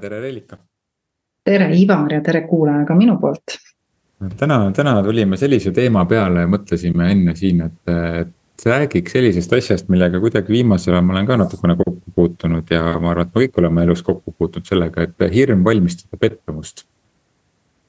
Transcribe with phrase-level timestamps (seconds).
[0.00, 0.58] tere Reelika.
[1.44, 3.56] tere Ivar ja tere kuulaja ka minu poolt.
[4.38, 9.88] täna, täna tulime sellise teema peale ja mõtlesime enne siin, et, et räägiks sellisest asjast,
[9.88, 13.44] millega kuidagi viimasel ajal ma olen ka natukene kokku puutunud ja ma arvan, et me
[13.46, 16.84] kõik oleme elus kokku puutunud sellega, et hirm valmistada pettumust.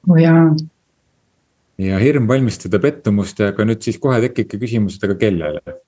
[0.08, 0.44] oo oh jaa.
[1.78, 5.80] ja hirm valmistada pettumust, aga nüüd siis kohe tekibki küsimus, et aga kellele?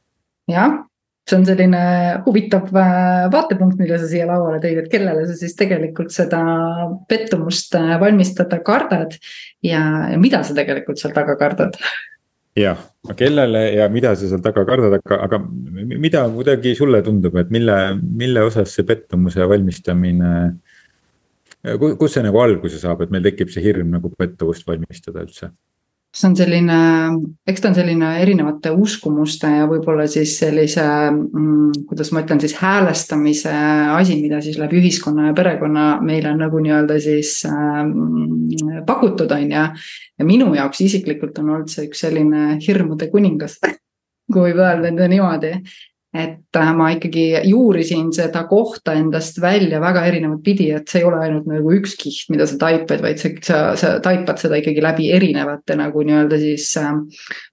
[0.48, 0.84] jah
[1.24, 1.82] see on selline
[2.26, 6.40] huvitav äh, vaatepunkt, mille sa siia lauale tõid, et kellele sa siis tegelikult seda
[7.08, 9.16] pettumust äh, valmistada kardad
[9.64, 9.80] ja,
[10.12, 11.78] ja mida sa tegelikult seal taga kardad?
[12.58, 12.78] jah,
[13.16, 15.40] kellele ja mida sa seal taga kardad, aga, aga
[15.96, 20.34] mida kuidagi sulle tundub, et mille, mille osas see pettumuse valmistamine.
[21.80, 25.54] kus see nagu alguse saab, et meil tekib see hirm nagu pettumust valmistada üldse?
[26.14, 26.78] See on selline,
[27.48, 32.54] eks ta on selline erinevate uskumuste ja võib-olla siis sellise mm,, kuidas ma ütlen siis
[32.60, 33.54] häälestamise
[33.96, 39.42] asi, mida siis läbi ühiskonna ja perekonna meile on nagu nii-öelda siis äh, pakutud, on
[39.56, 39.64] ju.
[40.18, 43.58] ja minu jaoks isiklikult on olnud see üks selline hirmude kuningas
[44.32, 45.56] kui võib öelda niimoodi
[46.14, 51.08] et äh, ma ikkagi juurisin seda kohta endast välja väga erinevat pidi, et see ei
[51.08, 54.84] ole ainult nagu üks kiht, mida sa taipad, vaid sa, sa, sa taipad seda ikkagi
[54.84, 56.92] läbi erinevate nagu nii-öelda siis äh,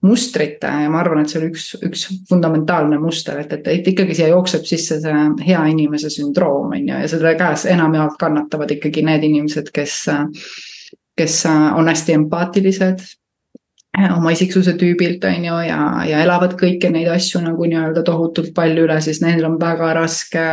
[0.06, 0.72] mustrite.
[0.86, 4.32] Ja ma arvan, et see on üks, üks fundamentaalne muster, et, et, et ikkagi siia
[4.34, 9.26] jookseb sisse see hea inimese sündroom on ju ja selle käes enamjaolt kannatavad ikkagi need
[9.26, 10.28] inimesed, kes äh,
[11.18, 13.04] kes äh, on hästi empaatilised,
[14.00, 18.88] oma isiksuse tüübilt, on ju, ja, ja elavad kõiki neid asju nagu nii-öelda tohutult palju
[18.88, 20.48] üle, siis neil on väga raske.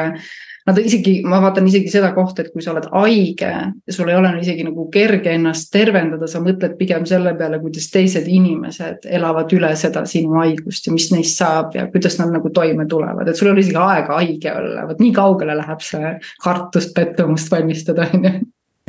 [0.69, 3.53] Nad isegi, ma vaatan isegi seda kohta, et kui sa oled haige
[3.95, 8.29] sul ei ole isegi nagu kerge ennast tervendada, sa mõtled pigem selle peale, kuidas teised
[8.29, 12.85] inimesed elavad üle seda sinu haigust ja mis neist saab ja kuidas nad nagu toime
[12.91, 16.93] tulevad, et sul ei ole isegi aega haige olla, vot nii kaugele läheb see kartust,
[16.99, 18.37] pettumust valmistada, on ju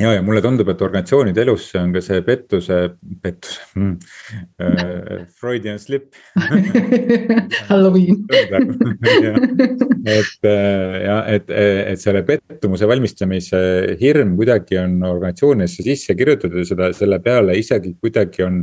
[0.00, 2.78] ja, ja mulle tundub, et organisatsioonide elus see on ka see pettuse,
[3.22, 3.96] pettuse mm,
[4.64, 6.14] äh, Freudian slip.
[7.70, 8.24] Halloween.
[10.10, 13.60] Et äh, jah, et, et selle pettumuse valmistamise
[14.00, 18.62] hirm kuidagi on organisatsioonidesse sisse kirjutatud ja seda, selle peale isegi kuidagi on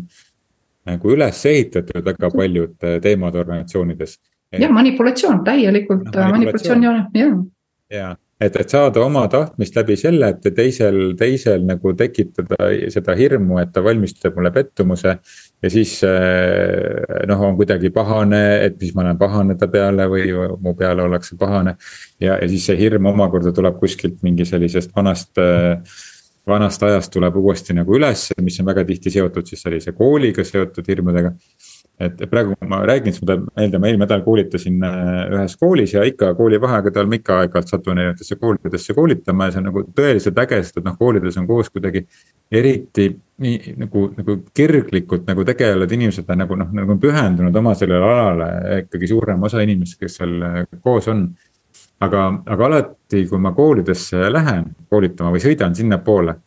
[0.87, 4.17] nagu üles ehitatud väga paljud teemad organisatsioonides.
[4.55, 7.43] jah, manipulatsioon, täielikult no, manipulatsioon, manipulatsioon
[7.91, 8.15] ja, ja.
[8.41, 13.71] Et, et saada oma tahtmist läbi selle, et teisel, teisel nagu tekitada seda hirmu, et
[13.73, 15.17] ta valmistab mulle pettumuse.
[15.63, 20.27] ja siis eh, noh, on kuidagi pahane, et siis ma olen pahane ta peale või
[20.61, 21.77] mu peale ollakse pahane.
[22.19, 25.33] ja, ja siis see hirm omakorda tuleb kuskilt mingi sellisest vanast
[26.47, 30.87] vanast ajast tuleb uuesti nagu ülesse, mis on väga tihti seotud siis sellise kooliga seotud
[30.87, 31.33] hirmudega
[31.99, 36.03] et praegu ma räägin, siis tuleb meelde, ma eelmine nädal koolitasin äh, ühes koolis ja
[36.05, 40.59] ikka koolivaheaegadel ma ikka aeg-ajalt satun erinevatesse koolidesse koolitama ja see on nagu tõeliselt äge,
[40.61, 42.05] sest et noh, koolides on koos kuidagi.
[42.51, 43.09] eriti
[43.43, 48.79] nii nagu, nagu kirglikult nagu tegelevad inimesed on nagu noh, nagu pühendunud oma sellele alale
[48.85, 51.27] ikkagi suurem osa inimestest, kes seal äh, koos on.
[51.99, 56.37] aga, aga alati, kui ma koolidesse lähen koolitama või sõidan sinnapoole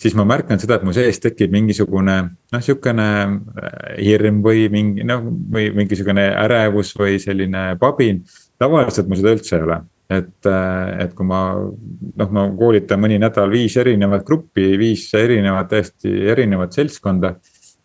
[0.00, 2.16] siis ma märkan seda, et mu sees tekib mingisugune
[2.52, 8.22] noh, sihukene äh, hirm või mingi noh, või mingisugune ärevus või selline pabin.
[8.58, 13.18] tavaliselt mul seda üldse ei ole, et, äh, et kui ma noh, ma koolitan mõni
[13.22, 17.36] nädal viis erinevat gruppi, viis erinevat, täiesti erinevat seltskonda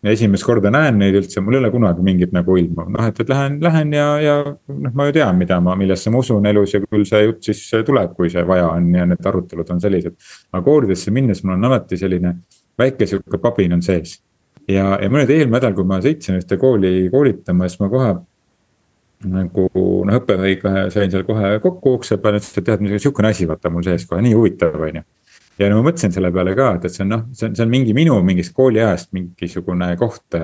[0.02, 3.20] ja esimest korda näen neid üldse, mul ei ole kunagi mingit nagu ilmu, noh et,
[3.22, 6.74] et lähen, lähen ja, ja noh, ma ju tean, mida ma, millesse ma usun elus
[6.74, 10.18] ja küll see jutt siis tuleb, kui see vaja on ja need arutelud on sellised.
[10.50, 12.34] aga koolidesse minnes mul on alati selline
[12.78, 14.18] väike sihuke pabin on sees.
[14.68, 18.12] ja, ja mõned eelmine nädal, kui ma sõitsin ühte kooli koolitama, siis ma kohe
[19.22, 19.68] nagu
[20.02, 23.86] noh, õppejuhiga sain seal kohe kokku ukse peal, ütles, et tead, sihukene asi vaata mul
[23.86, 25.06] sees kohe, nii huvitav, on ju
[25.60, 27.66] ja no ma mõtlesin selle peale ka, et, et see on noh, see on, see
[27.66, 30.38] on mingi minu mingist kooliajast mingisugune koht.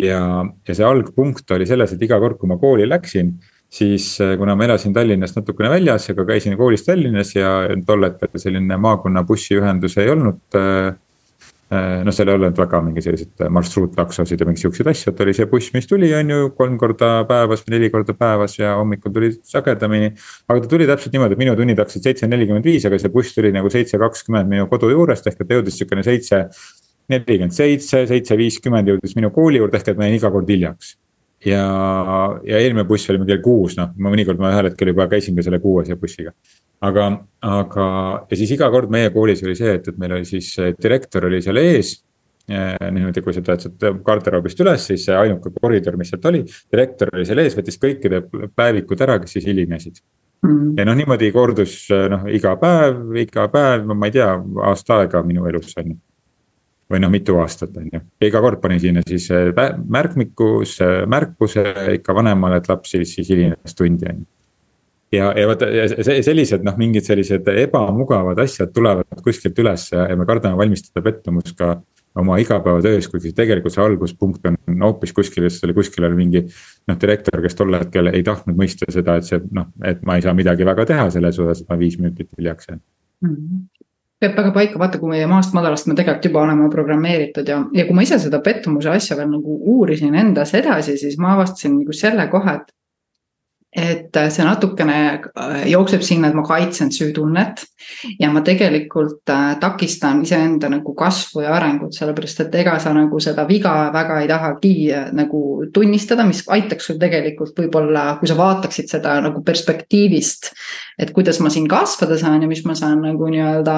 [0.00, 3.34] ja, ja see algpunkt oli selles, et iga kord, kui ma kooli läksin
[3.74, 7.56] siis kuna ma elasin Tallinnast natukene väljas, aga käisin koolis Tallinnas ja
[7.86, 10.94] tol hetkel selline maakonna bussiühendus ei olnud Äh,
[12.04, 15.34] noh, seal ei olnud väga mingi selliseid äh, marsruuttaksosid ja mingeid siukseid asju, et oli
[15.36, 19.14] see buss, mis tuli, on ju, kolm korda päevas või neli korda päevas ja hommikul
[19.14, 20.12] tuli sagedamini.
[20.48, 23.36] aga ta tuli täpselt niimoodi, et minu tunnid hakkasid seitse nelikümmend viis, aga see buss
[23.36, 26.44] tuli nagu seitse kakskümmend minu kodu juurest ehk et ta jõudis siukene seitse.
[27.12, 30.94] nelikümmend seitse, seitse viiskümmend jõudis minu kooli juurde ehk et ma jäin iga kord hiljaks
[31.46, 31.64] ja,
[32.46, 35.44] ja eelmine buss oli kell kuus, noh, ma mõnikord ma ühel hetkel juba käisin ka
[35.46, 36.32] selle kuuese bussiga.
[36.84, 37.06] aga,
[37.48, 37.86] aga
[38.30, 40.50] ja siis iga kord meie koolis oli see, et, et meil oli siis
[40.82, 42.00] direktor oli seal ees.
[42.44, 46.42] niimoodi, kui sa tuled sealt garderoobist üles, siis see ainuke koridor, mis sealt oli,
[46.72, 48.20] direktor oli seal ees, võttis kõikide
[48.52, 50.02] päevikud ära, kes siis hilinesid
[50.44, 50.74] mm..
[50.78, 54.28] ja noh, niimoodi kordus noh, iga päev, iga päev, ma ei tea,
[54.68, 55.98] aasta aega minu elus on ju.
[56.90, 59.30] Või noh, mitu aastat on ju, ja iga kord panin sinna siis
[59.88, 60.78] märkmikus,
[61.08, 61.64] märkuse
[61.96, 64.30] ikka vanemale, et laps siis, siis hilines tundi on ju
[65.14, 65.68] ja, ja vaata
[66.26, 71.76] sellised noh, mingid sellised ebamugavad asjad tulevad kuskilt üles ja me kardame valmistada pettumust ka
[72.18, 76.44] oma igapäevatöös, kuigi tegelikult see alguspunkt on hoopis kuskil, sest oli kuskil oli mingi.
[76.88, 80.22] noh, direktor, kes tol hetkel ei tahtnud mõista seda, et see noh, et ma ei
[80.22, 83.34] saa midagi väga teha selles osas, et ma viis minutit hiljaks jään mm.
[83.34, 83.64] -hmm
[84.24, 87.84] peab väga paika, vaata, kui meie maast madalast me tegelikult juba oleme programmeeritud ja, ja
[87.88, 91.96] kui ma ise seda pettumuse asja veel nagu uurisin endas edasi, siis ma avastasin nagu
[91.96, 92.74] selle koha, et
[93.74, 97.64] et äh, see natukene äh, jookseb sinna, et ma kaitsen süütunnet
[98.20, 103.18] ja ma tegelikult äh, takistan iseenda nagu kasvu ja arengut, sellepärast et ega sa nagu
[103.22, 104.74] seda viga väga ei tahagi
[105.18, 105.40] nagu
[105.74, 110.52] tunnistada, mis aitaks sul tegelikult võib-olla, kui sa vaataksid seda nagu perspektiivist.
[110.98, 113.74] et kuidas ma siin kasvada saan ja mis ma saan nagu nii-öelda,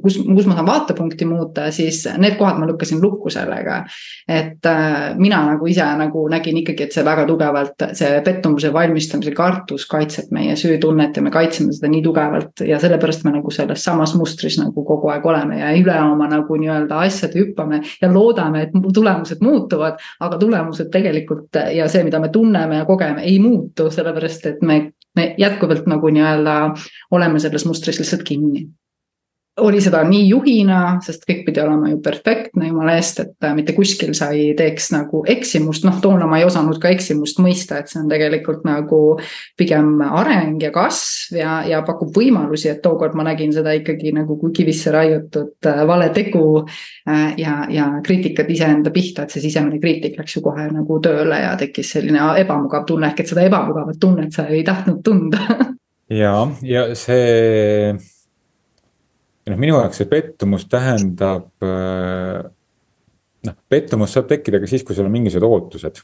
[0.00, 3.82] kus, kus ma saan vaatepunkti muuta, siis need kohad ma lükkasin lukku sellega.
[4.28, 4.64] et
[5.20, 9.86] mina nagu ise nagu nägin ikkagi, et see väga tugevalt, see pettumuse valmistamise see kartus
[9.90, 14.14] kaitseb meie süütunnet ja me kaitseme seda nii tugevalt ja sellepärast me nagu selles samas
[14.18, 18.94] mustris nagu kogu aeg oleme ja üle oma nagu nii-öelda asjade hüppame ja loodame, et
[18.94, 20.00] tulemused muutuvad.
[20.20, 24.80] aga tulemused tegelikult ja see, mida me tunneme ja kogeme, ei muutu, sellepärast et me,
[25.16, 26.56] me jätkuvalt nagu nii-öelda
[27.10, 28.66] oleme selles mustris lihtsalt kinni
[29.56, 33.72] oli seda nii juhina, sest kõik pidi olema ju perfektne, jumala eest, et äh, mitte
[33.76, 37.88] kuskil sa ei teeks nagu eksimust, noh, toona ma ei osanud ka eksimust mõista, et
[37.88, 39.00] see on tegelikult nagu
[39.56, 44.36] pigem areng ja kasv ja, ja pakub võimalusi, et tookord ma nägin seda ikkagi nagu
[44.40, 46.44] kui kivisse raiutud äh, vale tegu.
[47.08, 51.38] Äh, ja, ja kriitikat iseenda pihta, et see sisemine kriitik läks ju kohe nagu tööle
[51.40, 55.40] ja tekkis selline ebamugav tunne, ehk et seda ebamugavat tunnet sa ei tahtnud tunda
[56.22, 56.34] ja,
[56.66, 57.94] ja see
[59.46, 61.48] ja noh, minu jaoks see pettumus tähendab.
[61.62, 62.42] Äh,
[63.46, 66.02] noh, pettumus saab tekkida ka siis, kui sul on mingisugused ootused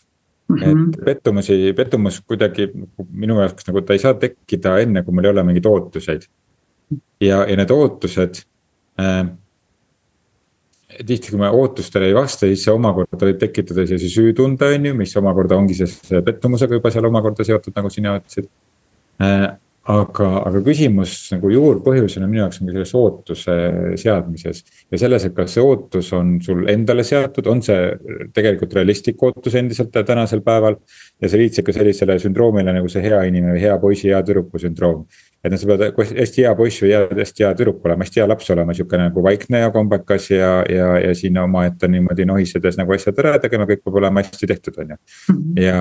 [0.48, 0.56] mm.
[0.56, 0.88] -hmm.
[0.98, 2.70] et pettumusi, pettumus kuidagi
[3.12, 6.26] minu jaoks nagu ta ei saa tekkida enne, kui mul ei ole mingeid ootuseid.
[7.20, 8.42] ja, ja need ootused
[9.00, 9.26] äh,.
[11.06, 14.94] tihti, kui me ootustele ei vasta, siis see omakorda võib tekitada sellise süütunde, on ju,
[14.94, 18.50] mis omakorda ongi see pettumusega juba seal omakorda seotud, nagu sina ütlesid
[19.22, 19.46] äh,
[19.90, 23.56] aga, aga küsimus nagu juurpõhjusena minu jaoks ongi selles ootuse
[23.98, 24.62] seadmises.
[24.90, 27.90] ja selles, et kas see ootus on sul endale seatud, on see
[28.34, 30.78] tegelikult realistlik ootus endiselt tänasel päeval.
[31.20, 35.06] ja sa viitsid ka sellisele sündroomile nagu see hea inimene, hea poisi, hea tüdruku sündroom
[35.42, 38.26] et noh, sa pead hästi hea poiss või hea, hästi hea tüdruk olema, hästi hea
[38.30, 42.94] laps olema, sihuke nagu vaikne ja kombekas ja, ja, ja siin omaette niimoodi nohisedes nagu
[42.94, 45.00] asjad ära tegema, kõik peab olema hästi tehtud, on ju.
[45.32, 45.58] Mhm.
[45.64, 45.80] ja,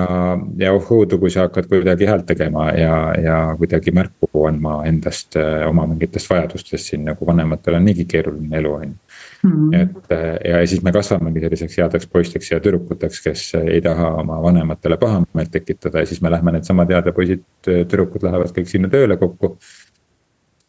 [0.64, 5.38] ja oh õudu, kui sa hakkad kuidagi häält tegema ja, ja kuidagi märku andma endast
[5.38, 9.11] äh, oma mingitest vajadustest siin nagu vanematel on niigi keeruline elu, on ju
[9.42, 9.72] Mm.
[9.74, 10.12] et
[10.46, 15.50] ja siis me kasvamegi selliseks headeks poisteks ja tüdrukuteks, kes ei taha oma vanematele pahameelt
[15.50, 19.56] tekitada ja siis me lähme needsamad head poisid, tüdrukud lähevad kõik sinna tööle kokku.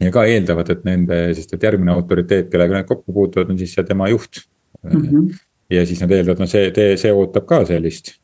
[0.01, 3.75] ja ka eeldavad, et nende, sest et järgmine autoriteet, kellega nad kokku puutuvad, on siis
[3.77, 4.41] see tema juht
[4.81, 4.89] mm.
[4.89, 5.29] -hmm.
[5.69, 8.15] ja siis nad eeldavad, no see, see ootab ka sellist,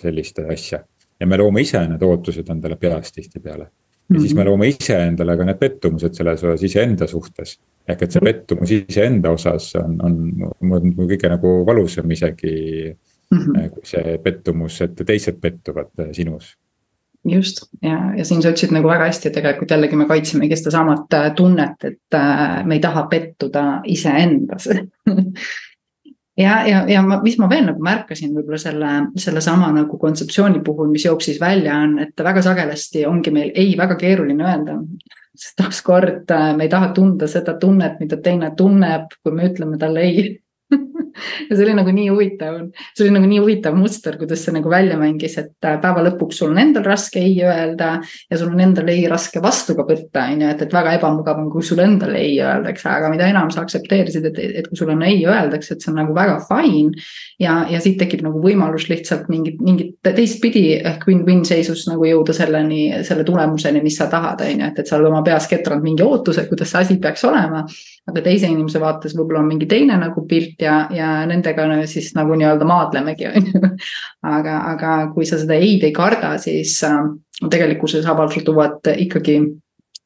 [0.00, 0.80] sellist asja
[1.20, 3.68] ja me loome ise need ootused endale peas tihtipeale
[4.14, 4.48] ja siis me mhm.
[4.50, 7.58] loome iseendale ka need pettumused selles osas iseenda suhtes.
[7.88, 10.18] ehk et see pettumus iseenda osas on, on,
[10.70, 12.52] on kõige nagu valusam isegi
[12.92, 13.38] mm.
[13.38, 13.70] -hmm.
[13.70, 16.56] kui see pettumus, et teised pettuvad äh, sinus
[17.24, 21.18] just ja, ja siin sa ütlesid nagu väga hästi, et tegelikult jällegi me kaitsemegi sedasamat
[21.18, 22.18] äh, tunnet, et
[22.64, 24.68] me ei taha pettuda iseendas
[26.38, 30.90] ja, ja, ja ma, mis ma veel nagu märkasin võib-olla selle, sellesama nagu kontseptsiooni puhul,
[30.92, 34.78] mis jooksis välja, on, et väga sagedasti ongi meil ei väga keeruline öelda.
[35.32, 39.78] sest taaskord äh, me ei taha tunda seda tunnet, mida teine tunneb, kui me ütleme
[39.80, 40.41] talle ei
[41.48, 42.58] ja see oli nagu nii huvitav,
[42.96, 46.40] see oli nagu nii huvitav muster, kuidas see nagu välja mängis, et äh, päeva lõpuks
[46.42, 50.26] sul on endal raske ei öelda ja sul on endal ei raske vastu ka võtta,
[50.32, 53.50] on ju, et, et väga ebamugav on, kui sulle endale ei öeldakse, aga mida enam
[53.54, 56.92] sa aktsepteerisid, et, et kui sulle on ei öeldakse, et see on nagu väga fine.
[57.40, 62.34] ja, ja siit tekib nagu võimalus lihtsalt mingit, mingit teistpidi ehk win-win seisus nagu jõuda
[62.36, 65.84] selleni, selle tulemuseni, mis sa tahad, on ju, et, et sa oled oma peas ketranud
[65.84, 67.64] mingi ootuse, kuidas see asi peaks olema
[68.10, 72.34] aga teise inimese vaates võib-olla on mingi teine nagu pilt ja, ja nendega siis nagu
[72.38, 73.72] nii-öelda maadlemegi, on ju.
[74.26, 76.98] aga, aga kui sa seda ei-d ei karda, siis äh,
[77.42, 79.38] tegelikkuses avalduvad ikkagi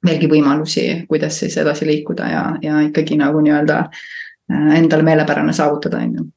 [0.07, 6.05] veelgi võimalusi, kuidas siis edasi liikuda ja, ja ikkagi nagu nii-öelda äh, endale meelepärane saavutada,
[6.05, 6.31] on ju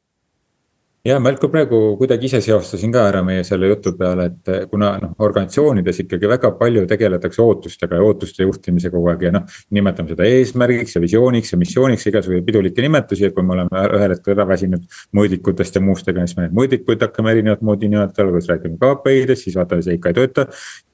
[1.06, 4.92] ja ma praegu kuidagi ise seostasin ka ära meie selle jutu peale, et eh, kuna
[5.00, 9.46] noh, organisatsioonides ikkagi väga palju tegeletakse ootustega ja ootuste juhtimisega kogu aeg ja noh.
[9.76, 14.16] nimetame seda eesmärgiks ja visiooniks ja missiooniks, igasuguseid pidulikke nimetusi, et kui me oleme ühel
[14.16, 14.84] hetkel ära väsinud
[15.16, 19.48] mõõdikutest ja muust, ega siis me neid mõõdikuid hakkame erinevat moodi nimetama, alguses räägime KPI-dest,
[19.48, 20.48] siis vaatame, see ikka ei tööta.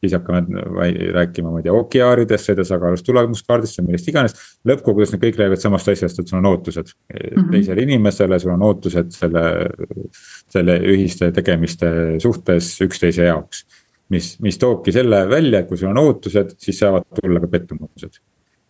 [0.05, 0.43] siis hakkame
[1.15, 4.35] rääkima, ma ei tea, OKR-idest, tasakaalust tulemuskaardist ja millest iganes.
[4.69, 7.51] lõppkokkuvõttes need kõik räägivad samast asjast, et sul on ootused mm -hmm.
[7.51, 9.45] teisele inimesele, sul on ootused selle
[10.51, 11.89] selle ühiste tegemiste
[12.23, 13.65] suhtes üksteise jaoks.
[14.09, 18.19] mis, mis toobki selle välja, et kui sul on ootused, siis saavad tulla ka pettumused.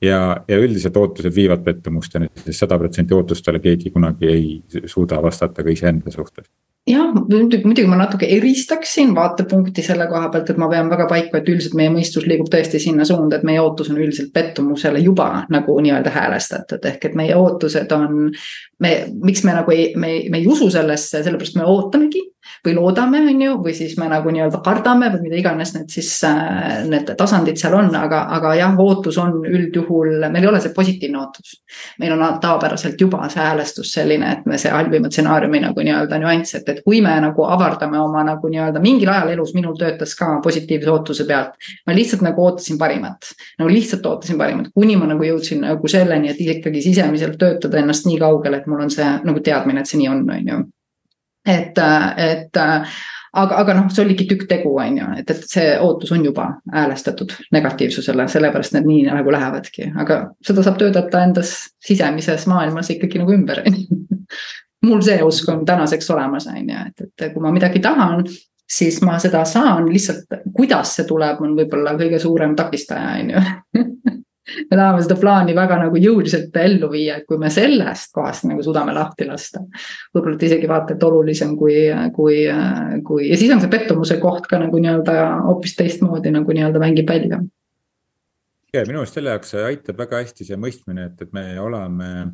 [0.02, 5.64] ja, ja üldiselt ootused viivad pettumusteni, sest sada protsenti ootustele keegi kunagi ei suuda vastata
[5.64, 6.48] ka iseenda suhtes
[6.90, 11.50] jah, muidugi, ma natuke eristaksin vaatepunkti selle koha pealt, et ma pean väga paika, et
[11.50, 15.80] üldiselt meie mõistus liigub tõesti sinna suunda, et meie ootus on üldiselt pettumusele juba nagu
[15.82, 18.30] nii-öelda häälestatud, ehk et meie ootused on.
[18.80, 22.22] me, miks me nagu ei, me, me ei usu sellesse, sellepärast me ootamegi
[22.66, 26.10] või loodame, on ju, või siis me nagu nii-öelda kardame või mida iganes need siis
[26.28, 30.74] äh, need tasandid seal on, aga, aga jah, ootus on üldjuhul, meil ei ole see
[30.76, 31.60] positiivne ootus.
[32.00, 36.58] meil on tavapäraselt juba see häälestus selline, et me see halvima stsenaariumi nagu nii-öelda nüanss,
[36.60, 40.40] et, et kui me nagu avardame oma nagu nii-öelda mingil ajal elus, minul töötas ka
[40.44, 41.56] positiivse ootuse pealt.
[41.88, 46.32] ma lihtsalt nagu ootasin parimat, nagu lihtsalt ootasin parimat, kuni ma nagu jõudsin nagu selleni,
[46.34, 50.02] et ikkagi sisemiselt töötada ennast nii kaugele, et mul on see nagu teadmine, et see
[50.02, 50.64] nii on, on ju
[51.46, 51.78] et,
[52.18, 56.26] et aga, aga noh, see oligi tükk tegu, on ju, et, et see ootus on
[56.26, 62.92] juba häälestatud negatiivsusele, sellepärast need nii nagu lähevadki, aga seda saab töötada endas sisemises maailmas
[62.96, 63.64] ikkagi nagu ümber
[64.86, 68.26] mul see usk on tänaseks olemas, on ju, et, et kui ma midagi tahan,
[68.78, 73.86] siis ma seda saan, lihtsalt kuidas see tuleb, on võib-olla kõige suurem takistaja, on ju
[74.70, 78.64] me tahame seda plaani väga nagu jõuliselt ellu viia, et kui me sellest kohast nagu
[78.66, 79.64] suudame lahti lasta.
[80.14, 81.76] võib-olla et isegi vaata, et olulisem kui,
[82.16, 82.38] kui,
[83.08, 87.10] kui ja siis on see pettumuse koht ka nagu nii-öelda hoopis teistmoodi nagu nii-öelda mängib
[87.10, 87.42] välja.
[88.74, 92.32] ja minu arust selle jaoks aitab väga hästi see mõistmine, et, et me oleme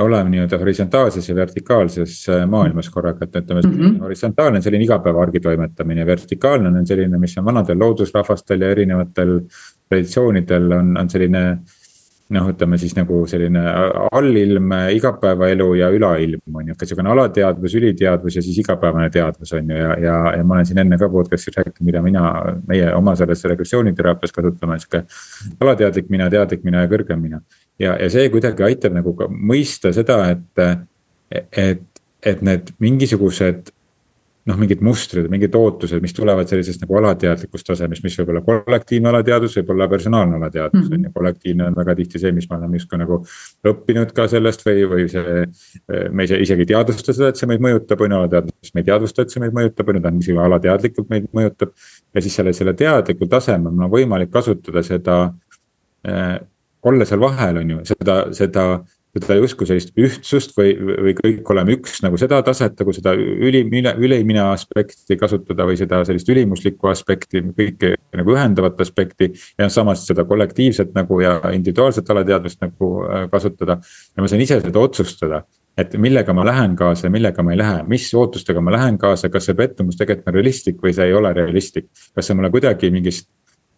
[0.00, 3.98] oleme nii-öelda horisontaalses ja vertikaalses äh, maailmas korraga, et ütleme mm -hmm.
[4.02, 9.40] horisontaalne on selline igapäeva argi toimetamine, vertikaalne on selline, mis on vanadel loodusrahvastel ja erinevatel
[9.88, 11.44] traditsioonidel on, on selline
[12.32, 13.62] noh, ütleme siis nagu selline
[14.16, 19.70] allilm, igapäevaelu ja ülailm on ju, ka sihukene alateadvus, üliteadvus ja siis igapäevane teadvus on
[19.70, 22.24] ju ja, ja, ja ma olen siin enne ka podcast'is rääkinud, mida mina,
[22.68, 25.04] meie oma selles regressiooniteraapias kasutame, sihuke.
[25.60, 27.42] alateadlik mina, teadlik mina ja kõrgem mina.
[27.78, 30.84] ja, ja see kuidagi aitab nagu ka mõista seda, et,
[31.52, 31.88] et,
[32.24, 33.73] et need mingisugused
[34.48, 39.08] noh, mingid mustrid, mingid ootused, mis tulevad sellisest nagu alateadlikust tasemest, mis võib olla kollektiivne
[39.08, 41.12] alateadvus, võib olla personaalne alateadvus mm, on ju.
[41.14, 43.20] kollektiivne on väga tihti see, mis me oleme justkui nagu
[43.72, 45.44] õppinud ka sellest või, või see.
[46.12, 48.88] me ise isegi ei teadvusta seda, et see meid mõjutab, on ju, alateadvus, me ei
[48.90, 51.72] teadvusta, et see meid mõjutab, on ju, ta on isegi alateadlikult meid mõjutab.
[52.14, 55.18] ja siis selle, selle teadlikul tasemel on võimalik kasutada seda
[56.04, 56.36] äh,
[56.84, 58.66] olla seal vahel, on ju, seda, seda
[59.14, 63.72] seda justkui sellist ühtsust või, või kõik oleme üks nagu seda taset nagu seda ülim,
[63.72, 69.32] üle, ülemine aspekti kasutada või seda sellist ülimuslikku aspekti, kõike nagu ühendavat aspekti.
[69.58, 74.60] ja samas seda kollektiivset nagu ja individuaalset alateadvust nagu äh, kasutada ja ma saan ise
[74.60, 75.44] seda otsustada
[75.78, 79.30] et millega ma lähen kaasa ja millega ma ei lähe, mis ootustega ma lähen kaasa,
[79.30, 81.88] kas see pettumus tegelikult on realistlik või see ei ole realistlik.
[82.14, 83.28] kas see mulle kuidagi mingist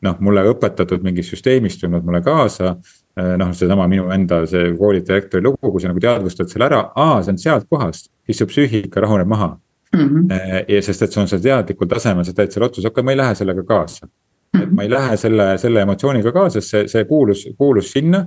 [0.02, 2.74] noh, mulle õpetatud mingist süsteemist tulnud mulle kaasa
[3.16, 7.22] Äh, noh, seesama minu enda see koolidirektori lugu, kui sa nagu teadvustad selle ära, aa,
[7.24, 9.54] see on sealt kohast, siis su psüühika rahuneb maha
[9.94, 10.02] mm.
[10.02, 10.34] -hmm.
[10.68, 13.14] ja sest, et see on seal teadlikul tasemel, sa teed selle otsuse, okei okay,, ma
[13.14, 14.10] ei lähe sellega kaasa mm.
[14.52, 14.62] -hmm.
[14.66, 18.26] et ma ei lähe selle, selle emotsiooniga kaasa, sest see, see kuulus, kuulus sinna.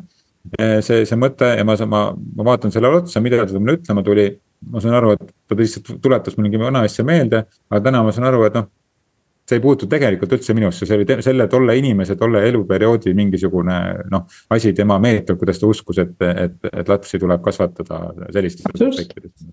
[0.58, 2.02] Äh, see, see mõte ja ma, ma,
[2.38, 4.30] ma vaatan sellele otsa, mida ta mulle ütlema tuli.
[4.72, 8.12] ma saan aru, et ta lihtsalt tuletas mulle mingi vana asja meelde, aga täna ma
[8.12, 8.66] saan aru, et noh
[9.50, 13.80] see ei puutu tegelikult üldse minusse, see oli selle tolle inimese, tolle eluperioodi mingisugune
[14.14, 18.04] noh, asi, tema meetod, kuidas ta uskus, et, et, et lapsi tuleb kasvatada
[18.36, 19.49] sellistes aspektides.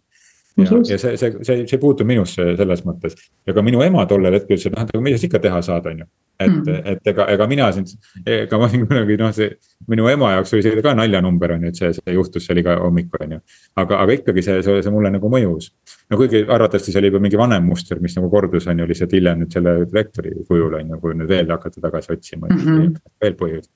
[0.56, 4.06] Ja, ja see, see, see, see ei puutu minusse selles mõttes ja ka minu ema
[4.10, 6.08] tollel hetkel ütles, et noh, et aga mida sa ikka teha saad, on ju
[6.40, 7.86] et mm., et ega, ega mina siin,
[8.28, 9.54] ega ma kunagi noh, see
[9.90, 12.76] minu ema jaoks oli see ka naljanumber on ju, et see, see juhtus seal iga
[12.82, 13.40] hommik on ju.
[13.82, 15.70] aga, aga ikkagi see, see, see mulle nagu mõjus.
[16.10, 19.16] no kuigi arvatavasti see oli juba mingi vanem muster, mis nagu kordus on ju lihtsalt
[19.16, 22.92] hiljem nüüd selle direktori kujul on ju, kui nüüd veel hakata tagasi otsima mm, -hmm.
[23.24, 23.72] veel põhjust.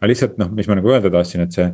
[0.00, 1.70] aga lihtsalt noh, mis ma nagu öelda tahtsin, et see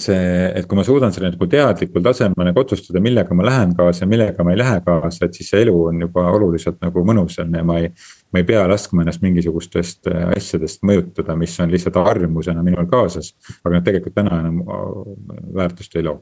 [0.00, 4.04] see, et kui ma suudan selle nagu teadlikul tasemel nagu otsustada, millega ma lähen kaasa
[4.04, 7.54] ja millega ma ei lähe kaasa, et siis see elu on juba oluliselt nagu mõnusam
[7.54, 7.92] ja ma ei.
[8.28, 13.32] ma ei pea laskma ennast mingisugustest äh, asjadest mõjutada, mis on lihtsalt harjumusena minul kaasas,
[13.62, 16.18] aga nad tegelikult täna enam äh, väärtust ei loo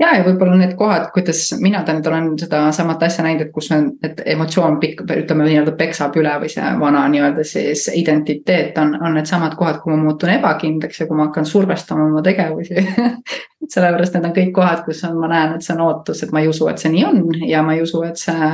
[0.00, 3.90] ja, ja võib-olla need kohad, kuidas mina tähendab olen sedasamat asja näinud, et kus on,
[4.06, 9.18] et emotsioon pikk, ütleme nii-öelda peksab üle või see vana nii-öelda siis identiteet on, on
[9.18, 12.80] needsamad kohad, kuhu ma muutun ebakindlaks ja kui ma hakkan survestama oma tegevusi
[13.68, 16.40] sellepärast need on kõik kohad, kus on, ma näen, et see on ootus, et ma
[16.42, 18.50] ei usu, et see nii on ja ma ei usu, et see,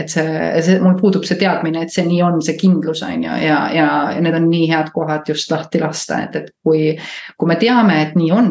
[0.00, 0.32] et see,
[0.66, 3.88] see, mul puudub see teadmine, et see nii on, see kindlus on ju, ja, ja,
[4.16, 6.82] ja need on nii head kohad just lahti lasta, et, et kui.
[7.40, 8.50] kui me teame, et nii on,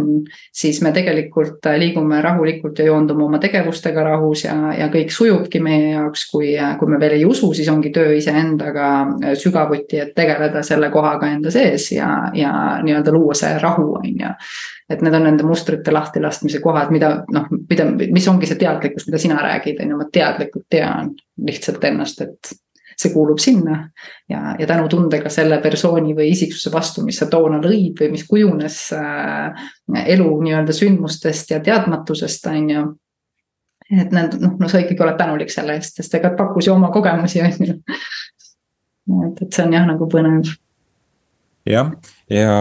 [0.55, 5.93] siis me tegelikult liigume rahulikult ja joondume oma tegevustega rahus ja, ja kõik sujubki meie
[5.93, 8.89] jaoks, kui, kui me veel ei usu, siis ongi töö iseendaga
[9.39, 12.53] sügavuti, et tegeleda selle kohaga enda sees ja, ja
[12.85, 14.33] nii-öelda luua see rahu, on ju.
[14.89, 19.19] Et need on nende mustrite lahtilaskmise kohad, mida noh, mida, mis ongi see teadlikkus, mida
[19.21, 21.13] sina räägid, on ju, ma teadlikult tean
[21.45, 22.55] lihtsalt ennast, et
[22.99, 23.89] see kuulub sinna.
[24.29, 28.79] ja, ja tänutundega selle persooni või isiksuse vastu, mis sa toona lõid või mis kujunes
[28.97, 29.67] äh,
[30.05, 32.85] elu nii-öelda sündmustest ja teadmatusest, on ju.
[33.89, 36.91] et need noh, no sa ikkagi oled tänulik selle eest, sest ega pakkus ju oma
[36.93, 37.77] kogemusi, on ju.
[39.27, 40.55] et, et see on jah, nagu põnev.
[41.69, 41.93] jah,
[42.29, 42.57] ja, ja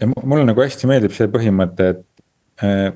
[0.00, 2.04] ja mulle nagu hästi meeldib see põhimõte, et.
[2.62, 2.88] Eh,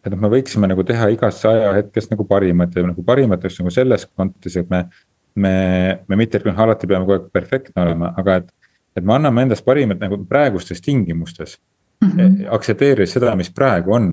[0.00, 3.72] et noh, me võiksime nagu teha igast ajahetkest nagu parimat ja nagu parimat just nagu
[3.74, 4.86] selles kontekstis, et me.
[5.34, 5.54] Me,
[6.08, 8.50] me mitte, alati peame kogu aeg perfektne olema, aga et,
[8.96, 11.58] et me anname endast parimat nagu praegustes tingimustes
[12.02, 12.10] mm.
[12.10, 12.46] -hmm.
[12.56, 14.12] aktsepteerides seda, mis praegu on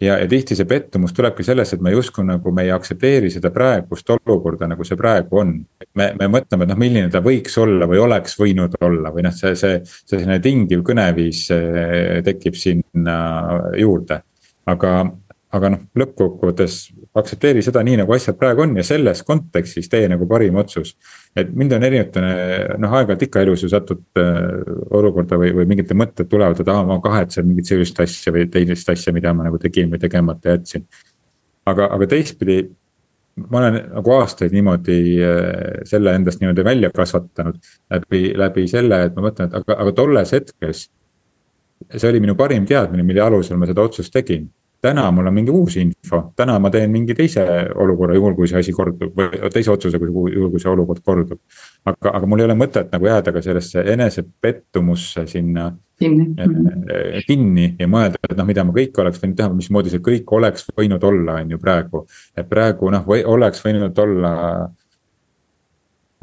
[0.00, 3.50] ja, ja tihti see pettumus tulebki sellest, et me justkui nagu me ei aktsepteeri seda
[3.54, 5.54] praegust olukorda, nagu see praegu on.
[5.94, 9.34] me, me mõtleme, et noh, milline ta võiks olla või oleks võinud olla või noh,
[9.34, 13.18] see, see, see selline tingiv kõneviis eh, tekib sinna
[13.78, 14.22] juurde.
[14.66, 14.90] aga,
[15.54, 16.76] aga noh, lõppkokkuvõttes
[17.14, 20.94] aktsepteeri seda nii, nagu asjad praegu on ja selles kontekstis tee nagu parim otsus.
[21.36, 24.38] et mind on erinevatele, noh aeg-ajalt ikka elus ju satud äh,
[24.98, 28.90] olukorda või, või mingid mõtted tulevad, et aa, ma kahetsen mingit sellist asja või teist
[28.90, 30.86] asja, mida ma nagu tegin või tegemata jätsin.
[31.66, 32.58] aga, aga teistpidi
[33.50, 35.46] ma olen nagu aastaid niimoodi äh,
[35.86, 37.62] selle endast niimoodi välja kasvatanud
[37.94, 40.88] läbi, läbi selle, et ma mõtlen, et aga, aga tolles hetkes.
[41.94, 44.50] see oli minu parim teadmine, mille alusel ma seda otsust tegin
[44.84, 47.44] täna mul on mingi uus info, täna ma teen mingi teise
[47.80, 51.40] olukorra, juhul kui see asi kordub või teise otsuse, juhul kui see olukord kordub.
[51.84, 57.66] aga, aga mul ei ole mõtet nagu jääda ka sellesse enesepettumusse sinna kinni, äh, kinni
[57.78, 61.04] ja mõelda, et noh, mida ma kõik oleks võinud teha, mismoodi see kõik oleks võinud
[61.06, 62.06] olla, on ju praegu.
[62.36, 64.32] et praegu noh, või oleks võinud olla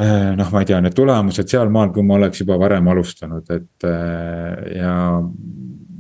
[0.02, 3.88] äh, noh, ma ei tea, need tulemused sealmaal, kui ma oleks juba varem alustanud, et
[3.88, 4.96] äh, ja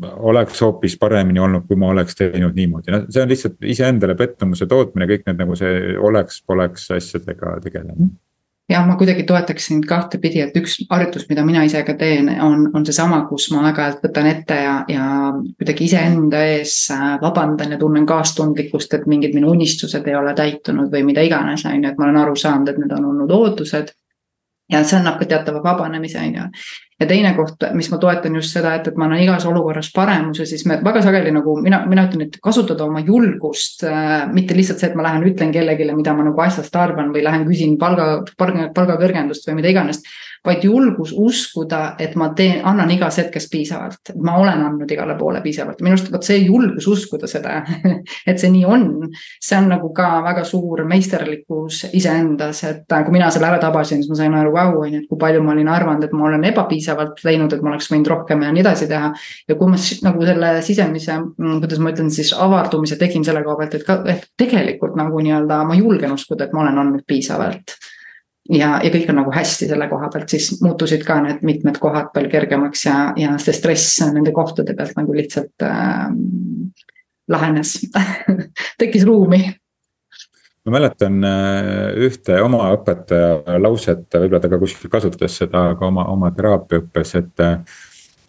[0.01, 4.67] oleks hoopis paremini olnud, kui ma oleks teinud niimoodi, noh, see on lihtsalt iseendale pettumuse
[4.69, 8.11] tootmine, kõik need nagu see oleks-poleks asjadega tegelemine
[8.71, 12.67] jah, ma kuidagi toetaks sind kahtepidi, et üks harjutus, mida mina ise ka teen, on,
[12.77, 15.07] on seesama, kus ma aeg-ajalt võtan ette ja, ja
[15.59, 20.91] kuidagi iseenda ees äh, vabandan ja tunnen kaastundlikkust, et mingid minu unistused ei ole täitunud
[20.93, 23.91] või mida iganes, on ju, et ma olen aru saanud, et need on olnud ootused.
[24.71, 26.43] Ja see annab ka teatava vabanemise, on ju.
[27.01, 30.41] Ja teine koht, mis ma toetan just seda, et, et ma olen igas olukorras paremus
[30.43, 34.27] ja siis me väga sageli nagu mina, mina ütlen, et kasutada oma julgust äh,.
[34.33, 37.47] mitte lihtsalt see, et ma lähen ütlen kellelegi, mida ma nagu asjast arvan või lähen
[37.49, 40.03] küsin palga, palga, palgakõrgendust või mida iganes
[40.45, 45.41] vaid julgus uskuda, et ma teen, annan igas hetkes piisavalt, ma olen andnud igale poole
[45.43, 47.59] piisavalt, minu arust vot see julgus uskuda seda
[48.29, 48.87] et see nii on.
[49.41, 54.09] see on nagu ka väga suur meisterlikkus iseendas, et kui mina selle ära tabasin, siis
[54.09, 56.49] ma sain aru, vau, on ju, et kui palju ma olin arvanud, et ma olen
[56.49, 59.13] ebapiisavalt teinud, et ma oleks võinud rohkem ja nii edasi teha.
[59.47, 63.61] ja kui ma nagu selle sisemise, mm, kuidas ma ütlen siis avardumise tegin selle koha
[63.61, 67.77] pealt, et ka, et tegelikult nagu nii-öelda ma julgen uskuda, et ma olen andnud piisavalt
[68.49, 72.11] ja, ja kõik on nagu hästi selle koha pealt, siis muutusid ka need mitmed kohad
[72.15, 76.07] palju kergemaks ja, ja see stress nende kohtade pealt nagu lihtsalt äh,
[77.31, 77.77] lahenes
[78.81, 79.43] tekkis ruumi.
[80.65, 86.05] ma mäletan äh, ühte oma õpetaja lauset, võib-olla ta ka kuskil kasutas seda ka oma,
[86.11, 87.79] oma teraapiaõppes, et äh,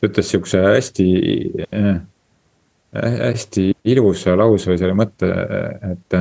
[0.02, 1.10] ütles sihukese hästi
[1.72, 2.00] äh,
[2.92, 5.28] hästi ilusa lause või selle mõtte,
[5.92, 6.16] et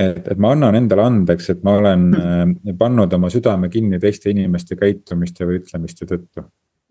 [0.00, 2.72] et, et ma annan endale andeks, et ma olen mm.
[2.80, 6.46] pannud oma südame kinni teiste inimeste käitumiste või ütlemiste tõttu.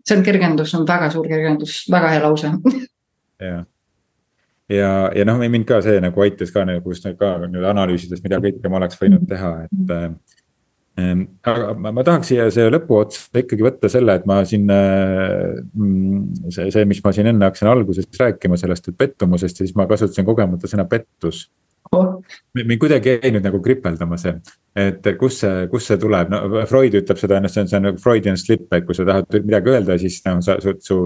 [0.06, 2.52] see on kergendus, on väga suur kergendus, väga hea lause.
[3.50, 3.62] jah,
[4.70, 8.70] ja, ja noh, mind ka see nagu aitas ka nagu ka nüüd analüüsides, mida kõike
[8.70, 10.10] ma oleks võinud teha, et äh,.
[11.48, 15.62] aga ma, ma tahaks siia see lõpuotsa ikkagi võtta selle, et ma siin äh,.
[16.48, 19.88] see, see, mis ma siin enne hakkasin alguses rääkima sellest, et pettumusest ja siis ma
[19.90, 21.48] kasutasin kogemata sõna pettus.
[22.54, 24.36] Mind kuidagi jäi nüüd nagu kripeldama see,
[24.78, 27.86] et kus see, kust see tuleb, no Freud ütleb seda, noh, see on, see on
[27.88, 31.00] nagu Freudian slip, et kui sa tahad midagi öelda, siis noh, sa, su, su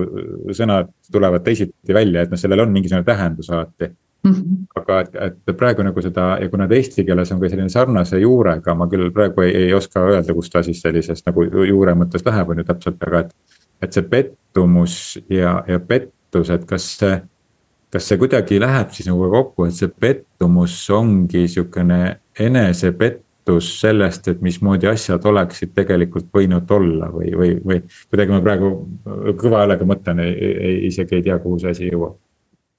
[0.58, 3.90] sõnad tulevad teisiti välja, et noh, sellel on mingisugune tähendus alati.
[4.24, 4.32] mm.
[4.32, 4.60] -hmm.
[4.80, 5.16] aga et,
[5.48, 8.86] et praegu nagu seda ja kuna ta eesti keeles on ka selline sarnase juurega, ma
[8.86, 12.58] küll praegu ei, ei oska öelda, kus ta siis sellisest nagu juure mõttes läheb, on
[12.58, 13.36] ju täpselt, aga et.
[13.82, 17.22] et see pettumus ja, ja pettus, et kas see,
[17.94, 22.00] kas see kuidagi läheb siis nagu kokku, et see pettumus ongi sihukene
[22.42, 27.80] enesepettus sellest, et mismoodi asjad oleksid tegelikult võinud olla või, või, või
[28.10, 28.74] kuidagi ma praegu
[29.38, 30.24] kõva häälega mõtlen,
[30.90, 32.18] isegi ei tea, kuhu see asi jõuab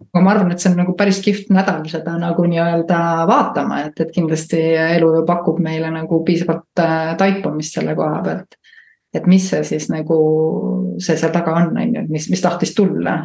[0.03, 2.99] aga ma arvan, et see on nagu päris kihvt nädal seda nagu nii-öelda
[3.29, 8.59] vaatama, et, et kindlasti elu ju pakub meile nagu piisavalt äh, taipamist selle koha pealt.
[9.15, 10.17] et mis see siis nagu
[10.99, 13.21] see seal taga on, on ju, et mis, mis tahtis tulla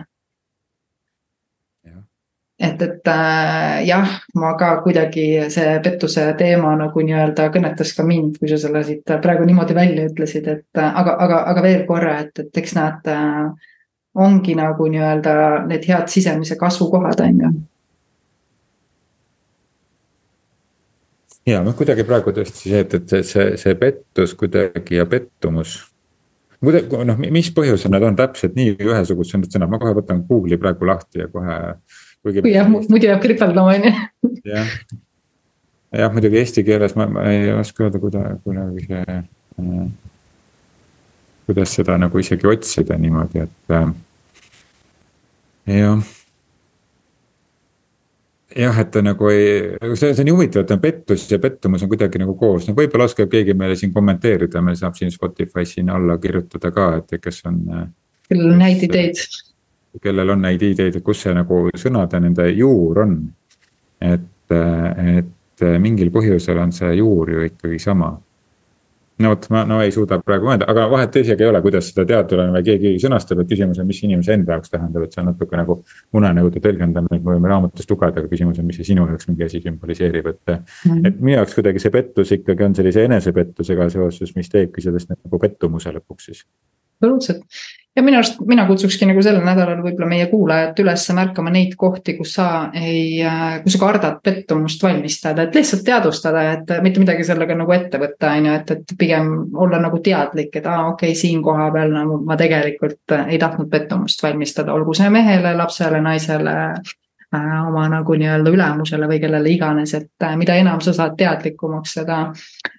[2.60, 8.36] et, et äh, jah, ma ka kuidagi see pettuse teema nagu nii-öelda kõnetas ka mind,
[8.40, 12.18] kui sa selle siit praegu niimoodi välja ütlesid, et äh, aga, aga, aga veel korra,
[12.26, 13.70] et, et eks nad äh,
[14.20, 15.34] ongi nagu nii-öelda
[15.70, 17.52] need head sisemise kasvu kohad, on ju.
[21.48, 25.78] ja noh, kuidagi praegu tõesti see, et, et see, see pettus kuidagi ja pettumus
[26.60, 30.92] kuidagi noh, mis põhjusel need on täpselt nii ühesugused sõnad, ma kohe võtan Google'i praegu
[30.92, 31.56] lahti ja kohe
[32.22, 32.44] kuigi.
[32.52, 34.30] jah, muidu jääb kripeldama, on ju.
[34.52, 34.76] jah,
[36.02, 39.82] jah muidugi eesti keeles ma, ma ei oska öelda, kuidagi, kuidagi see äh,.
[41.50, 43.92] kuidas seda nagu isegi otsida niimoodi, et äh,
[45.80, 46.08] jah
[48.56, 51.90] jah, et ta nagu ei, see, see on nii huvitav, et pettus ja pettumus on
[51.92, 55.90] kuidagi nagu koos, no võib-olla oskab keegi meile siin kommenteerida, meil saab siin Spotify siin
[55.94, 57.60] alla kirjutada ka, et kes on.
[57.76, 57.86] Äh,
[58.30, 59.22] kellel on häid ideid
[59.98, 63.20] kellel on neid ideid, et kus see nagu sõnade nende juur on.
[64.00, 65.36] et, et
[65.82, 68.14] mingil põhjusel on see juur ju ikkagi sama.
[69.20, 72.06] no vot, ma no ei suuda praegu mõelda, aga vahet isegi ei ole, kuidas seda
[72.08, 75.28] teada või keegi sõnastab, et küsimus on, mis inimese enda jaoks tähendab, et see on
[75.28, 75.76] natuke nagu.
[76.16, 79.44] unenägude tõlgendamine, et me võime raamatust lugeda, aga küsimus on, mis see sinu jaoks mingi
[79.44, 81.04] asi sümboliseerib, et mm.
[81.04, 85.42] et minu jaoks kuidagi see pettus ikkagi on sellise enesepettusega seoses, mis teebki sellest nagu
[85.44, 86.46] pettumuse lõpuks siis
[87.00, 87.44] absoluutselt.
[87.96, 92.14] Ja minu arust, mina kutsukski nagu sellel nädalal võib-olla meie kuulajat üles märkama neid kohti,
[92.18, 93.18] kus sa ei,
[93.64, 98.34] kus sa kardad pettumust valmistada, et lihtsalt teadvustada, et mitte midagi sellega nagu ette võtta,
[98.38, 101.92] on ju, et, et pigem olla nagu teadlik, et aa, okei okay,, siin koha peal
[101.96, 106.56] nagu ma tegelikult ei tahtnud pettumust valmistada, olgu see mehele, lapsele, naisele
[107.38, 112.18] oma nagu nii-öelda ülemusele või kellele iganes, et äh, mida enam sa saad teadlikumaks, seda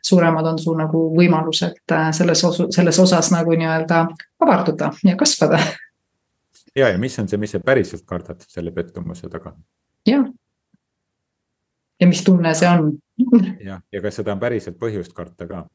[0.04, 4.04] suuremad on su nagu võimalused äh, selles osu-, selles osas nagu nii-öelda
[4.44, 5.60] avarduda ja kasvada.
[6.76, 9.56] ja, ja mis on see, mis sa päriselt kardad selle pettumuse taga?
[10.08, 10.28] jah.
[12.02, 12.92] ja mis tunne see on
[13.64, 15.66] jah, ja kas seda on päriselt põhjust karta ka?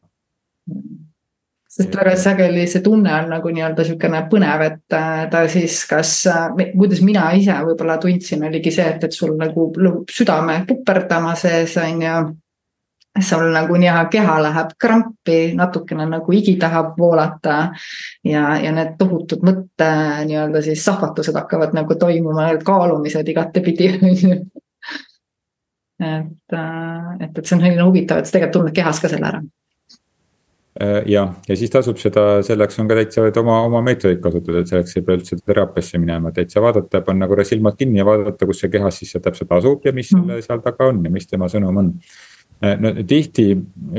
[1.76, 6.12] Sest väga sageli see tunne on nagu nii-öelda sihukene põnev, et äh, ta siis kas,
[6.30, 9.68] äh, kuidas mina ise võib-olla tundsin, oligi see, et, et sul nagu
[10.12, 12.18] südame puperdama sees on ju.
[13.24, 17.72] sul nagu nii-öelda keha läheb krampi, natukene nagu higi tahab voolata.
[18.24, 19.90] ja, ja need tohutud mõtte
[20.28, 24.40] nii-öelda siis sahvatused hakkavad nagu toimuma, need kaalumised igatepidi on ju
[26.00, 29.28] et, äh, et, et see on selline huvitav, et sa tegelikult tunned kehas ka selle
[29.32, 29.44] ära
[30.80, 34.68] Äh, jah, ja siis tasub seda, selleks on ka täitsa oma, oma meetodeid kasutada, et
[34.68, 38.60] selleks ei pea üldse teraapiasse minema, täitsa vaadata, panna korra silmad kinni ja vaadata, kus
[38.60, 41.80] see kehas siis täpselt asub ja mis selle seal taga on ja mis tema sõnum
[41.80, 41.88] on.
[42.60, 43.46] Äh, no tihti,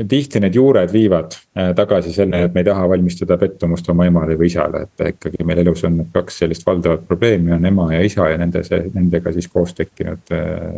[0.06, 4.38] tihti need juured viivad äh, tagasi selle, et me ei taha valmistada pettumust oma emale
[4.38, 8.30] või isale, et ikkagi meil elus on kaks sellist valdavat probleemi on ema ja isa
[8.30, 8.62] ja nende,
[8.94, 10.30] nendega siis koos tekkinud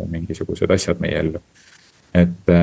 [0.09, 1.45] mingisugused asjad meie ellu.
[2.13, 2.55] et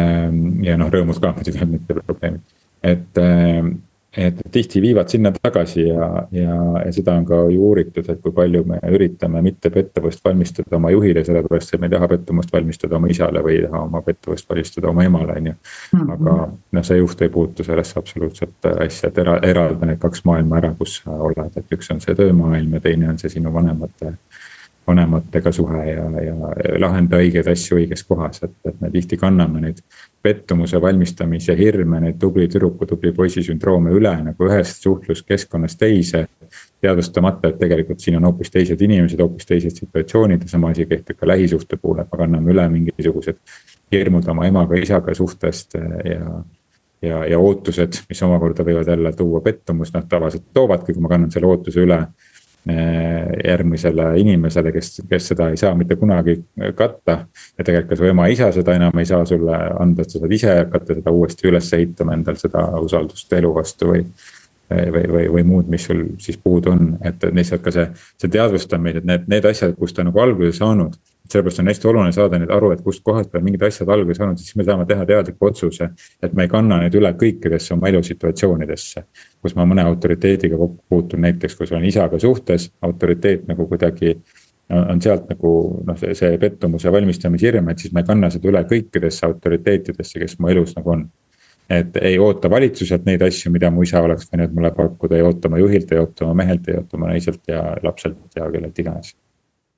[0.67, 3.71] ja noh, rõõmud ka muidugi on mitte probleemid et, äh,
[4.17, 8.33] et tihti viivad sinna tagasi ja, ja, ja seda on ka ju uuritud, et kui
[8.35, 12.97] palju me üritame mitte pettuvust valmistada oma juhile, sellepärast et me ei taha pettumust valmistada
[12.97, 15.55] oma isale või ei taha oma pettuvust valmistada oma emale, on ju.
[15.93, 16.11] Mhm.
[16.17, 20.63] aga noh, see juht ei puutu sellesse absoluutselt asja, et era-, eralda need kaks maailma
[20.63, 24.17] ära, kus sa oled, et üks on see töömaailm ja teine on see sinu vanemate
[24.89, 26.35] vanematega suhe ja, ja
[26.81, 29.83] lahenda õigeid asju õiges kohas, et, et me tihti kanname neid
[30.23, 36.27] pettumuse valmistamise hirme, neid tubli tüdruku, tubli poisi sündroome üle nagu ühest suhtluskeskkonnast teise.
[36.81, 41.19] teadvustamata, et tegelikult siin on hoopis teised inimesed, hoopis teised situatsioonid ja sama asi kehtib
[41.19, 43.41] ka lähisuhte puhul, et me kanname üle mingisugused
[43.93, 46.39] hirmud oma emaga-isaga suhtest ja
[47.03, 51.31] ja, ja ootused, mis omakorda võivad jälle tuua pettumust, noh tavaliselt toovadki, kui ma kannan
[51.31, 52.28] selle ootuse üle Eh,
[52.69, 56.37] järgmisele inimesele, kes, kes seda ei saa mitte kunagi
[56.77, 57.19] katta.
[57.59, 60.57] ja tegelikult ka su ema-isa seda enam ei saa sulle anda, et sa saad ise
[60.61, 64.05] hakata seda uuesti üles ehitama endal seda usaldust elu vastu või.
[64.69, 67.87] või, või, või muud, mis sul siis puudu on, et lihtsalt ka see,
[68.21, 70.99] see teadvustamine, et need, need asjad, kust ta nagu alguse saanud.
[71.33, 74.57] Sellepärast on hästi oluline saada nüüd aru, et kustkohast peavad mingid asjad alguse saanud, siis
[74.57, 75.91] me saame teha teadliku otsuse.
[76.23, 79.05] et me ei kanna neid üle kõikidesse oma elusituatsioonidesse.
[79.43, 84.17] kus ma mõne autoriteediga kokku puutun, näiteks kui olen isaga suhtes, autoriteet nagu kuidagi
[84.71, 85.53] on sealt nagu
[85.85, 90.39] noh, see, see pettumuse valmistamishirm, et siis ma ei kanna seda üle kõikidesse autoriteetidesse, kes
[90.39, 91.09] mu elus nagu on.
[91.69, 95.49] et ei oota valitsuselt neid asju, mida mu isa oleks võinud mulle pakkuda, ei oota
[95.49, 99.13] oma juhilt, ei oota oma mehelt, ei oota oma naiselt ja lapselt ja kellelt iganes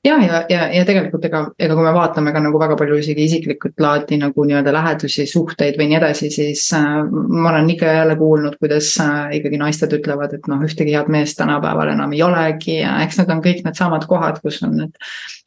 [0.05, 3.27] ja, ja, ja, ja tegelikult ega, ega kui me vaatame ka nagu väga palju isegi
[3.29, 7.99] isiklikult laadi nagu nii-öelda lähedusi, suhteid või nii edasi, siis äh, ma olen ikka ja
[8.01, 12.25] jälle kuulnud, kuidas äh, ikkagi naised ütlevad, et noh, ühtegi head meest tänapäeval enam ei
[12.25, 14.97] olegi ja eks need on kõik needsamad kohad, kus on need.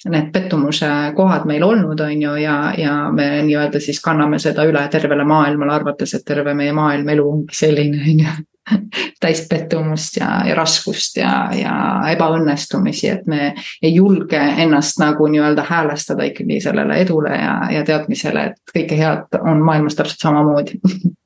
[0.04, 4.82] Need pettumuse kohad meil olnud, on ju, ja, ja me nii-öelda siis kanname seda üle
[4.92, 8.53] tervele maailmale, arvates, et terve meie maailm, elu ongi selline, on ju
[9.24, 11.76] täis pettumust ja, ja raskust ja, ja
[12.14, 18.52] ebaõnnestumisi, et me ei julge ennast nagu nii-öelda häälestada ikkagi sellele edule ja, ja teadmisele,
[18.52, 20.80] et kõike head on maailmas täpselt samamoodi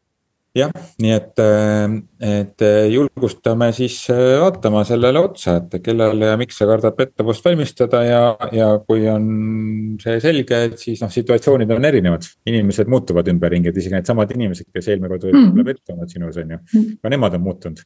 [0.58, 0.72] jah,
[1.04, 6.58] nii et, äh, et äh, julgustame siis äh, vaatama sellele otsa, et kellele ja miks
[6.60, 8.22] sa kardad pettumust valmistada ja,
[8.56, 9.28] ja kui on
[10.02, 12.28] see selge, et siis noh, situatsioonid on erinevad.
[12.48, 15.68] inimesed muutuvad ümberringi, et isegi needsamad inimesed, kes eelmine kord olid mm.
[15.68, 17.00] pettunud sinus, on ju, mm.
[17.04, 17.84] ka nemad on muutunud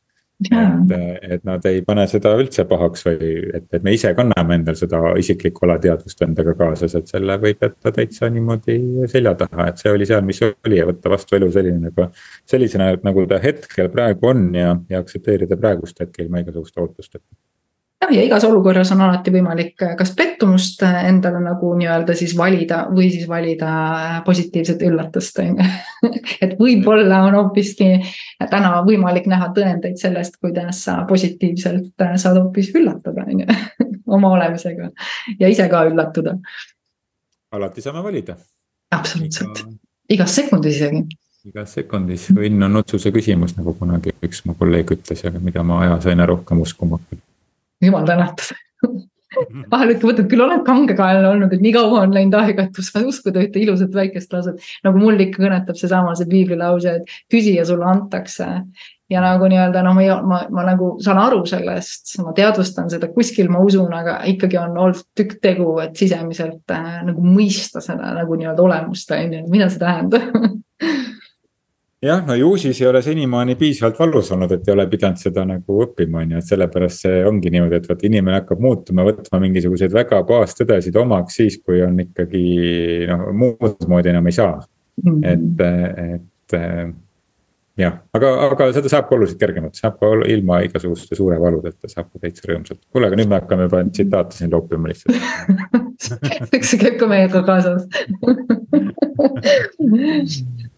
[0.49, 0.93] et,
[1.35, 5.13] et nad ei pane seda üldse pahaks või et, et me ise kanname endal seda
[5.21, 8.77] isiklikku alateadvust endaga kaasas, et selle võib jätta täitsa niimoodi
[9.11, 12.09] selja taha, et see oli seal, mis oli ja võtta vastu elu selline nagu.
[12.49, 17.27] sellisena, nagu ta hetkel praegu on ja, ja aktsepteerida praegust hetke ilma igasuguste ootusteta
[18.11, 22.83] ja igas olukorras on alati võimalik äh, kas pettumust äh, endale nagu nii-öelda siis valida
[22.91, 25.69] või siis valida äh, positiivset üllatust, on ju.
[26.45, 27.89] et võib-olla on hoopiski
[28.51, 33.57] täna võimalik näha tõendeid sellest, kuidas sa positiivselt saad hoopis üllatada, on ju,
[34.19, 34.91] oma olemisega
[35.39, 36.37] ja ise ka üllatuda.
[37.51, 38.37] alati saame valida.
[38.91, 39.65] absoluutselt,
[40.09, 41.07] igas sekundis isegi
[41.49, 45.79] igas sekundis, õnn on otsuse küsimus, nagu kunagi üks mu kolleeg ütles, aga mida ma
[45.87, 47.23] ajas aina rohkem uskuma hakkan
[47.81, 48.53] jumal tänatud
[49.71, 53.03] vahel ikka mõtled, küll oled kangekaelne olnud, et nii kaua on läinud aega, et sa
[53.07, 54.71] uskuda ühte ilusat väikest lauset.
[54.85, 58.49] nagu mul ikka kõnetab seesama, see piiblilause, et küsi ja sulle antakse.
[59.11, 63.49] ja nagu nii-öelda noh, ma, ma, ma nagu saan aru sellest, ma teadvustan seda, kuskil
[63.51, 68.39] ma usun, aga ikkagi on olnud tükk tegu, et sisemiselt äh, nagu mõista seda nagu
[68.39, 70.60] nii-öelda olemust, on ju, mida see tähendab
[72.01, 75.45] jah, no ju siis ei ole senimaani piisavalt valus olnud, et ei ole pidanud seda
[75.47, 79.41] nagu õppima, on ju, et sellepärast see ongi niimoodi, et vot inimene hakkab muutuma, võtma
[79.43, 82.43] mingisuguseid väga baastõdesid omaks siis, kui on ikkagi
[83.11, 85.21] noh, muud moodi enam ei saa mm.
[85.21, 85.29] -hmm.
[85.31, 86.57] et, et
[87.81, 92.09] jah, aga, aga seda saab ka oluliselt kergemalt, saab ka ilma igasuguste suure valudeta, saab
[92.11, 92.81] ka täitsa rõõmsalt.
[92.89, 95.87] kuule, aga nüüd me hakkame juba tsitaate siin loopima lihtsalt
[96.55, 97.87] eks see käib ka meiega kaasas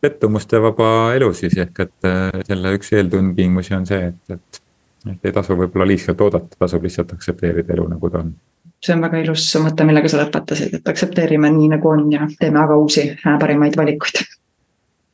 [0.04, 4.62] pettumuste vaba elu siis ehk et äh, selle üks eeltingimusi on see, et, et.
[5.14, 8.34] et ei tasu võib-olla liigselt oodata, tasub lihtsalt aktsepteerida elu, nagu ta on.
[8.84, 12.64] see on väga ilus mõte, millega sa lõpetasid, et aktsepteerime nii nagu on ja teeme
[12.64, 14.24] aga uusi äh, parimaid valikuid.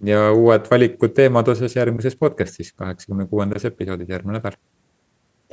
[0.10, 4.58] ja uued valikud teemade osas järgmises podcast'is, kaheksakümne kuuendas episoodis järgmine nädal.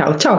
[0.01, 0.39] tšau, tšau